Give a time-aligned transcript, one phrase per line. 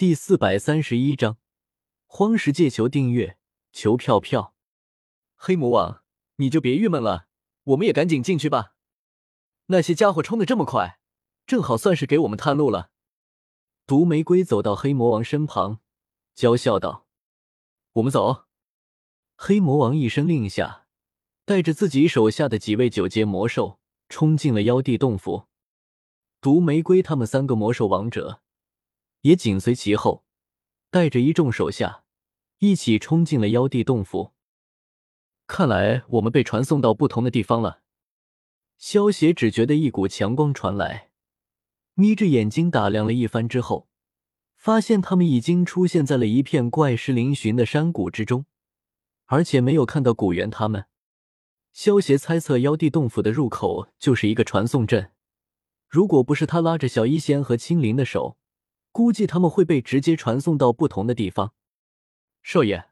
[0.00, 1.36] 第四百三十一章，
[2.06, 3.36] 荒石界求订阅，
[3.70, 4.54] 求票票。
[5.36, 6.02] 黑魔王，
[6.36, 7.26] 你就别郁闷了，
[7.64, 8.72] 我们也赶紧进去吧。
[9.66, 11.00] 那些家伙冲的这么快，
[11.46, 12.92] 正好算是给我们探路了。
[13.86, 15.80] 毒玫瑰走到黑魔王身旁，
[16.34, 17.06] 娇笑道
[17.92, 18.46] ：“我们走。”
[19.36, 20.86] 黑魔王一声令下，
[21.44, 23.78] 带着自己手下的几位九阶魔兽
[24.08, 25.48] 冲进了妖帝洞府。
[26.40, 28.40] 毒玫瑰他们三个魔兽王者。
[29.22, 30.24] 也紧随其后，
[30.90, 32.04] 带着一众手下
[32.58, 34.32] 一起冲进了妖帝洞府。
[35.46, 37.82] 看来我们被传送到不同的地方了。
[38.78, 41.10] 萧协只觉得一股强光传来，
[41.94, 43.88] 眯着眼睛打量了一番之后，
[44.56, 48.46] 发现他们已经出现在了一片怪石嶙峋的山谷之中，
[49.26, 50.86] 而且没有看到古猿他们。
[51.72, 55.12] 萧协猜测妖帝洞府的入口就是一个传送阵，
[55.86, 58.38] 如果不是他拉着小医仙和青灵的手。
[58.92, 61.54] 估计他们会被直接传送到不同的地方。
[62.42, 62.86] 少爷，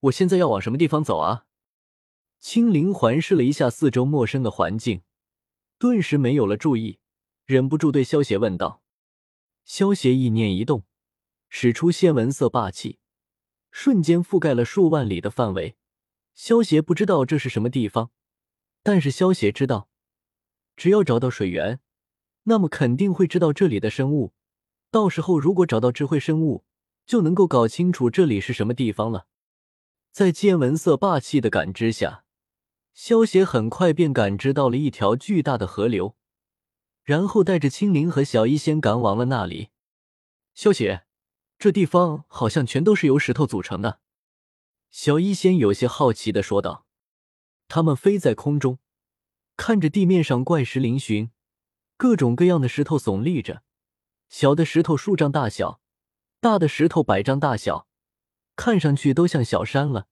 [0.00, 1.46] 我现在要往什么地方走啊？
[2.38, 5.02] 青灵环视了一下四周陌生的环境，
[5.78, 6.98] 顿时没有了注意，
[7.44, 8.82] 忍不住对萧邪问道。
[9.64, 10.84] 萧邪意念一动，
[11.48, 12.98] 使出仙纹色霸气，
[13.70, 15.76] 瞬间覆盖了数万里的范围。
[16.34, 18.10] 萧邪不知道这是什么地方，
[18.82, 19.88] 但是萧邪知道，
[20.76, 21.78] 只要找到水源，
[22.42, 24.32] 那么肯定会知道这里的生物。
[24.92, 26.66] 到时候如果找到智慧生物，
[27.06, 29.26] 就能够搞清楚这里是什么地方了。
[30.10, 32.24] 在见闻色霸气的感知下，
[32.92, 36.14] 萧邪很快便感知到了一条巨大的河流，
[37.04, 39.70] 然后带着青灵和小医仙赶往了那里。
[40.52, 41.06] 萧邪，
[41.58, 44.00] 这地方好像全都是由石头组成的。
[44.90, 46.84] 小医仙有些好奇的说道。
[47.66, 48.78] 他们飞在空中，
[49.56, 51.30] 看着地面上怪石嶙峋，
[51.96, 53.62] 各种各样的石头耸立着。
[54.32, 55.78] 小的石头数丈大小，
[56.40, 57.86] 大的石头百丈大小，
[58.56, 60.08] 看上去都像小山了。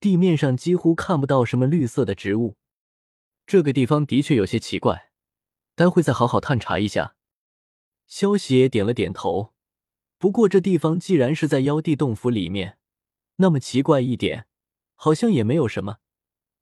[0.00, 2.56] 地面上几乎看不到什么绿色的植物。
[3.46, 5.10] 这个地方的确有些奇怪，
[5.74, 7.16] 待会再好好探查一下。
[8.06, 9.52] 萧邪点了点头。
[10.16, 12.78] 不过这地方既然是在妖帝洞府里面，
[13.36, 14.46] 那么奇怪一点
[14.94, 15.98] 好像也没有什么。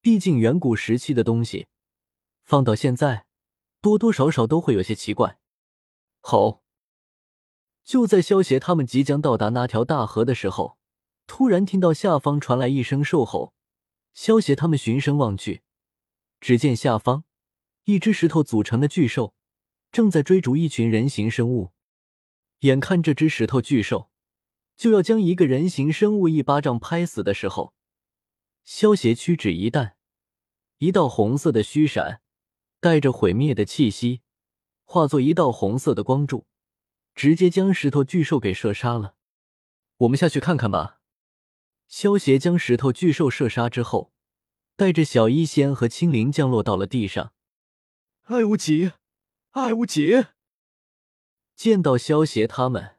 [0.00, 1.66] 毕竟远古时期的东西，
[2.42, 3.26] 放到现在，
[3.82, 5.38] 多多少少都会有些奇怪。
[6.22, 6.59] 好。
[7.90, 10.78] 就在萧协他们即将到达那条大河的时候，
[11.26, 13.52] 突然听到下方传来一声兽吼。
[14.14, 15.62] 萧协他们循声望去，
[16.40, 17.24] 只见下方
[17.86, 19.34] 一只石头组成的巨兽
[19.90, 21.72] 正在追逐一群人形生物。
[22.60, 24.08] 眼看这只石头巨兽
[24.76, 27.74] 就要将一个人形生物一巴掌拍死的时候，
[28.62, 29.96] 萧协屈指一弹，
[30.78, 32.20] 一道红色的虚闪，
[32.78, 34.20] 带着毁灭的气息，
[34.84, 36.46] 化作一道红色的光柱。
[37.14, 39.14] 直接将石头巨兽给射杀了。
[39.98, 41.00] 我们下去看看吧。
[41.86, 44.12] 萧协将石头巨兽射杀之后，
[44.76, 47.32] 带着小医仙和青灵降落到了地上。
[48.22, 48.92] 爱无极，
[49.50, 50.26] 爱无极！
[51.56, 52.96] 见到萧协他们，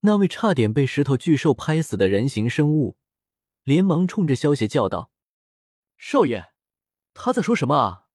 [0.00, 2.98] 那位差点被石头巨兽拍死的人形生物，
[3.64, 5.10] 连忙冲着萧协叫道
[5.96, 6.52] ：“少爷，
[7.14, 8.06] 他在说什么啊？”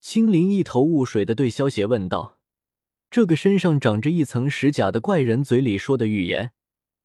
[0.00, 2.35] 青灵一头雾水的对萧协问道。
[3.10, 6.52] 这个身上长着一层石甲的怪人嘴里说的语言，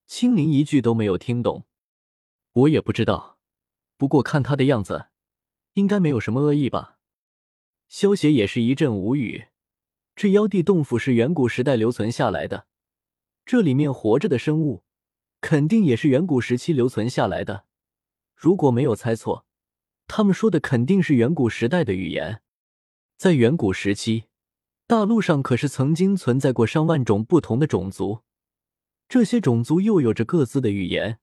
[0.07, 1.65] 青灵一句都没有听懂。
[2.53, 3.37] 我也不知道，
[3.95, 5.07] 不过看他的样子，
[5.73, 6.97] 应该没有什么恶意吧。
[7.87, 9.45] 萧协也是一阵无语。
[10.15, 12.67] 这妖帝洞府是远古时代留存下来的，
[13.45, 14.83] 这里面活着的生物，
[15.39, 17.65] 肯定也是远古时期留存下来的。
[18.35, 19.45] 如果没有猜错，
[20.07, 22.41] 他们说的肯定是远古时代的语言。
[23.15, 24.30] 在远古时期。
[24.91, 28.23] 大陆上可是曾经存在过上万种不同的种族，
[29.07, 31.21] 这些种族又有着各自的语言。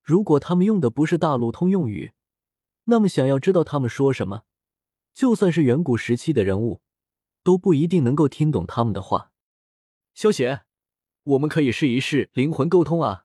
[0.00, 2.12] 如果他们用的不是大陆通用语，
[2.84, 4.44] 那么想要知道他们说什么，
[5.12, 6.80] 就算是远古时期的人物，
[7.42, 9.32] 都不一定能够听懂他们的话。
[10.14, 10.62] 萧邪，
[11.24, 13.24] 我们可以试一试灵魂沟通啊！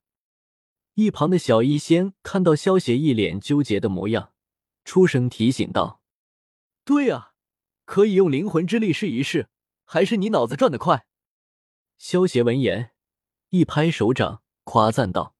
[0.95, 4.33] 一旁的小医仙看到萧邪一脸纠结的模样，
[4.83, 6.01] 出声提醒道
[6.83, 7.32] ：“对呀。”
[7.85, 9.49] 可以用灵魂之力试一试，
[9.83, 11.05] 还是你脑子转得快？
[11.97, 12.91] 萧协闻言，
[13.49, 15.35] 一拍手掌，夸赞道：“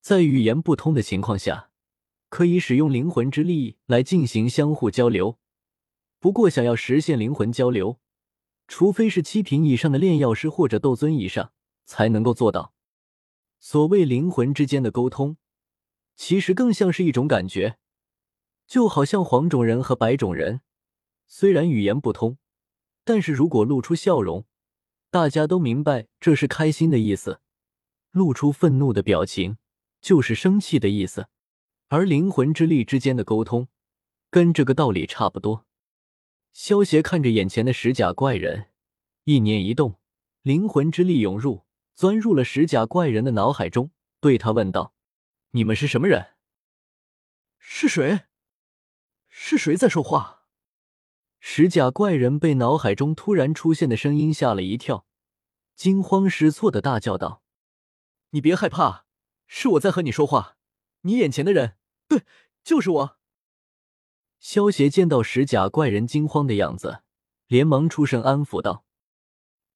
[0.00, 1.70] 在语言不通的情况下，
[2.28, 5.38] 可以使用灵魂之力来进行相互交流。
[6.18, 8.00] 不过，想要实现灵魂交流，
[8.66, 11.52] 除非是七品以上的炼药师或者斗尊以上
[11.84, 12.74] 才能够做到。
[13.58, 15.36] 所谓灵魂之间的沟通，
[16.16, 17.78] 其实更像是一种感觉，
[18.66, 20.60] 就好像黄种人和白种人。”
[21.34, 22.36] 虽然语言不通，
[23.04, 24.44] 但是如果露出笑容，
[25.08, 27.40] 大家都明白这是开心的意思，
[28.10, 29.56] 露出愤怒的表情，
[30.02, 31.28] 就是生气的意思。
[31.88, 33.68] 而灵魂之力之间的沟通，
[34.28, 35.64] 跟这个道理差不多。
[36.52, 38.68] 萧协看着眼前的石甲怪人，
[39.24, 39.98] 意念一动，
[40.42, 41.64] 灵魂之力涌入，
[41.94, 43.90] 钻入了石甲怪人的脑海中，
[44.20, 44.92] 对他问道
[45.52, 46.34] ：“你们是什么人？
[47.58, 48.26] 是谁？
[49.30, 50.40] 是谁在说话？”
[51.44, 55.06] 石甲怪人被脑海中突然出现的声音吓了一跳，
[55.74, 57.42] 惊慌失措的大叫道
[58.30, 59.06] ：“你别害怕，
[59.48, 60.56] 是我在和你说话，
[61.00, 62.22] 你眼前的人，对，
[62.62, 63.18] 就是我。”
[64.38, 67.02] 萧协见到石甲怪人惊慌的样子，
[67.48, 68.84] 连忙出声安抚道：“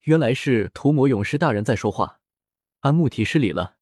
[0.03, 2.21] 原来是屠魔勇士大人在说话，
[2.79, 3.75] 安慕提失礼了。”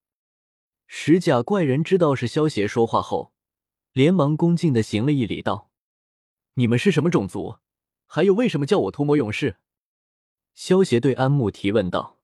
[0.88, 3.32] 石甲怪人知道是萧协说话后，
[3.94, 5.70] 连忙恭敬的行了一礼，道
[6.56, 7.60] ：“你们是什么种族？
[8.06, 9.58] 还有为什么叫我屠魔勇士？”
[10.54, 12.18] 萧协对安慕提问道：“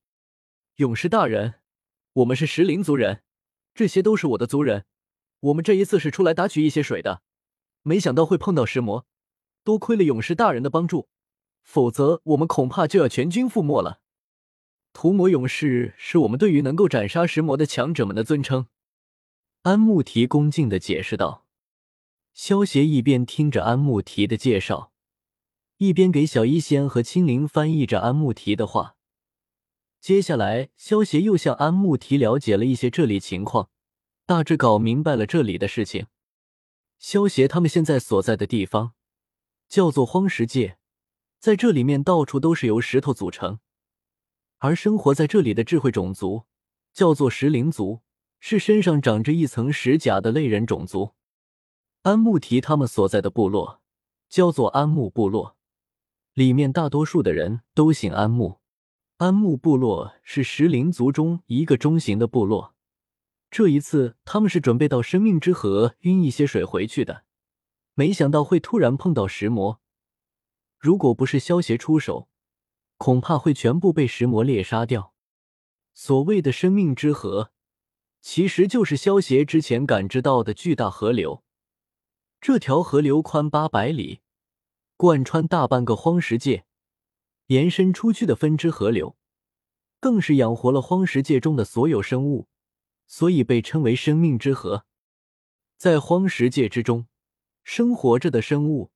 [0.78, 1.56] 勇士大人，
[2.14, 3.24] 我们是石灵族人，
[3.74, 4.86] 这些都是我的族人。
[5.40, 7.24] 我们这一次是出来打取一些水的。”
[7.84, 9.08] 没想到会碰到石魔，
[9.64, 11.10] 多亏了勇士大人的帮助，
[11.64, 14.02] 否则我们恐怕就要全军覆没了。
[14.94, 18.68] 屠魔勇士是我们对于能够斩杀石魔的强者们的尊称。
[19.64, 21.48] 安慕提恭敬的解释道。
[22.34, 24.91] 萧协一边听着安慕提的介绍，
[25.82, 28.98] 一边给小医仙和青灵翻译着安慕提的话。
[30.00, 33.72] 接下来，萧协又向安慕提了解了一些这里情况，
[34.28, 36.06] 大致搞明白了这里的事情。
[37.00, 38.94] 萧协他们现在所在的地方
[39.68, 40.78] 叫做荒石界，
[41.40, 43.58] 在这里面到处都是由石头组成，
[44.60, 46.44] 而生活在这里的智慧种族
[46.94, 48.02] 叫做石灵族，
[48.40, 51.16] 是身上长着一层石甲的类人种族。
[52.04, 53.82] 安慕提他们所在的部落
[54.30, 55.58] 叫做安慕部落，
[56.34, 58.60] 里面大多数的人都姓安木。
[59.18, 62.74] 安木部落是石灵族中一个中型的部落。
[63.50, 67.26] 这一次，他们是准备到生命之河运一些水回去的，
[67.94, 69.82] 没想到会突然碰到石魔。
[70.80, 72.30] 如果不是萧协出手，
[72.98, 75.14] 恐怕会全部被石魔猎杀掉。
[75.94, 77.52] 所谓的生命之河，
[78.22, 81.44] 其实就是萧协之前感知到的巨大河流。
[82.40, 84.22] 这条河流宽八百里，
[85.02, 86.64] 贯穿大半个荒石界，
[87.48, 89.18] 延伸出去的分支河流，
[90.00, 92.48] 更是养活了荒石界中的所有生物。
[93.08, 94.86] 所以被称为生命之河。
[95.76, 97.08] 在荒石界之中，
[97.64, 98.92] 生活着的生物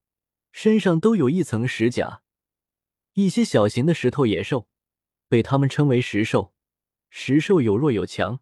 [0.51, 2.21] 身上都有一层石甲。
[3.13, 4.67] 一些小型的石头野兽
[5.27, 6.53] 被他们称为石兽。
[7.09, 8.41] 石兽有弱有强，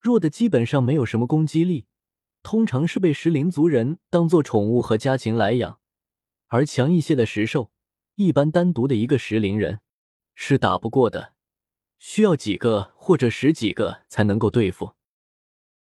[0.00, 1.86] 弱的基本上没有什么攻击力，
[2.42, 5.78] 通常是被石灵族人当做宠物和家禽来养。
[6.52, 7.70] 而强一些的石兽，
[8.16, 9.80] 一般单独的一个石灵人
[10.34, 11.32] 是打不过的。
[11.98, 14.92] 需要几个或者十几个才能够对付。